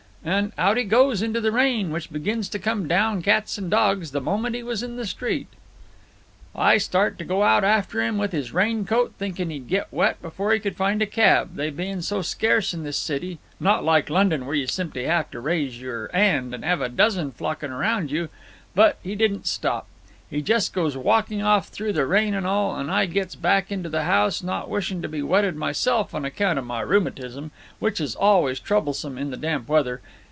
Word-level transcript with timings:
And 0.23 0.51
out 0.55 0.77
he 0.77 0.83
goes 0.83 1.23
into 1.23 1.41
the 1.41 1.51
rain, 1.51 1.89
which 1.89 2.11
begins 2.13 2.47
to 2.49 2.59
come 2.59 2.87
down 2.87 3.23
cats 3.23 3.57
and 3.57 3.71
dogs 3.71 4.11
the 4.11 4.21
moment 4.21 4.53
he 4.53 4.61
was 4.61 4.83
in 4.83 4.95
the 4.95 5.07
street. 5.07 5.47
"I 6.55 6.77
start 6.77 7.17
to 7.17 7.25
go 7.25 7.41
out 7.41 7.63
after 7.63 8.03
him 8.03 8.19
with 8.19 8.31
his 8.31 8.51
rain 8.53 8.85
coat, 8.85 9.13
thinking 9.17 9.49
he'd 9.49 9.67
get 9.67 9.91
wet 9.91 10.21
before 10.21 10.53
he 10.53 10.59
could 10.59 10.77
find 10.77 11.01
a 11.01 11.07
cab, 11.07 11.55
they 11.55 11.71
being 11.71 12.03
so 12.03 12.21
scarce 12.21 12.71
in 12.71 12.83
this 12.83 12.97
city, 12.97 13.39
not 13.59 13.83
like 13.83 14.11
London, 14.11 14.45
where 14.45 14.53
you 14.55 14.67
simply 14.67 15.09
'ave 15.09 15.29
to 15.31 15.39
raise 15.39 15.81
your 15.81 16.07
'and 16.13 16.51
to 16.51 16.71
'ave 16.71 16.85
a 16.85 16.89
dozen 16.89 17.31
flocking 17.31 17.71
round 17.71 18.11
you, 18.11 18.29
but 18.75 18.99
he 19.01 19.15
don't 19.15 19.47
stop; 19.47 19.87
he 20.29 20.41
just 20.41 20.71
goes 20.73 20.95
walking 20.95 21.41
off 21.41 21.67
through 21.67 21.91
the 21.91 22.05
rain 22.05 22.33
and 22.33 22.47
all, 22.47 22.77
and 22.77 22.89
I 22.89 23.05
gets 23.05 23.35
back 23.35 23.69
into 23.69 23.89
the 23.89 24.03
house, 24.03 24.41
not 24.41 24.69
wishing 24.69 25.01
to 25.01 25.09
be 25.09 25.21
wetted 25.21 25.57
myself 25.57 26.15
on 26.15 26.23
account 26.23 26.57
of 26.57 26.65
my 26.65 26.79
rheumatism, 26.79 27.51
which 27.79 27.99
is 27.99 28.15
always 28.15 28.57
troublesome 28.61 29.17
in 29.17 29.29
the 29.29 29.35
damp 29.35 29.67
weather. 29.67 29.99